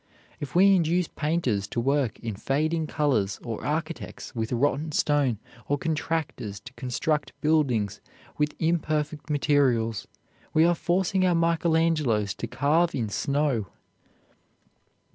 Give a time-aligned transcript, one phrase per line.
[0.39, 5.77] "If we induce painters to work in fading colors, or architects with rotten stone, or
[5.77, 8.01] contractors to construct buildings
[8.35, 10.07] with imperfect materials,
[10.55, 13.67] we are forcing our Michael Angelos to carve in snow."